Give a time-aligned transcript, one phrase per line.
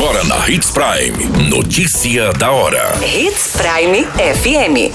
[0.00, 1.50] Agora na Hits Prime.
[1.50, 2.94] Notícia da hora.
[3.04, 4.94] Hits Prime FM.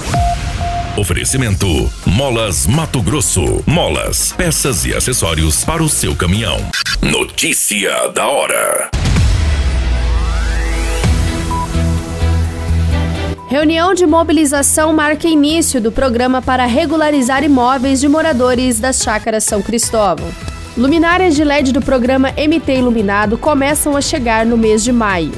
[0.98, 3.62] Oferecimento: Molas Mato Grosso.
[3.66, 6.56] Molas, peças e acessórios para o seu caminhão.
[7.02, 8.90] Notícia da hora.
[13.46, 19.60] Reunião de mobilização marca início do programa para regularizar imóveis de moradores das chácaras São
[19.60, 20.32] Cristóvão.
[20.76, 25.30] Luminárias de LED do programa MT Iluminado começam a chegar no mês de maio.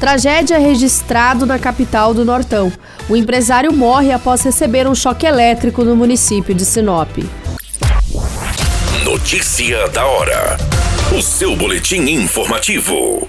[0.00, 2.72] Tragédia registrado na capital do Nortão.
[3.06, 7.18] O empresário morre após receber um choque elétrico no município de Sinop.
[9.04, 10.56] Notícia da hora.
[11.14, 13.28] O seu boletim informativo.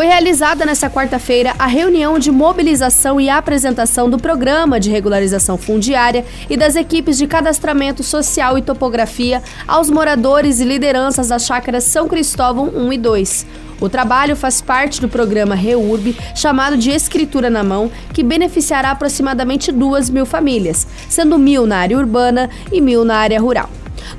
[0.00, 6.24] Foi realizada nesta quarta-feira a reunião de mobilização e apresentação do programa de regularização fundiária
[6.48, 12.08] e das equipes de cadastramento social e topografia aos moradores e lideranças das chácaras São
[12.08, 13.46] Cristóvão 1 e 2.
[13.78, 19.70] O trabalho faz parte do programa REURB, chamado de Escritura na Mão, que beneficiará aproximadamente
[19.70, 23.68] duas mil famílias, sendo mil na área urbana e mil na área rural.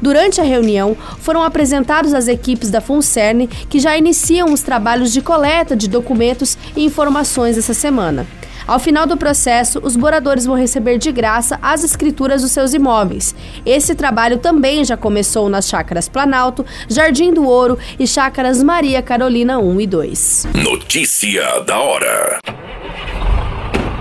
[0.02, 5.22] Durante a reunião, foram apresentados as equipes da FUNCERN, que já iniciam os trabalhos de
[5.22, 8.26] coleta de documentos e informações essa semana.
[8.68, 13.36] Ao final do processo, os moradores vão receber de graça as escrituras dos seus imóveis.
[13.66, 19.60] Esse trabalho também já começou nas chácaras Planalto, Jardim do Ouro e chácaras Maria Carolina
[19.60, 20.48] 1 e 2.
[20.64, 22.40] Notícia da hora.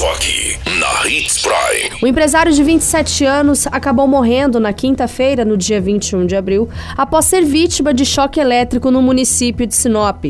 [0.00, 1.98] Só aqui, na Hits Prime.
[2.02, 7.26] O empresário de 27 anos acabou morrendo na quinta-feira, no dia 21 de abril, após
[7.26, 10.24] ser vítima de choque elétrico no município de Sinop.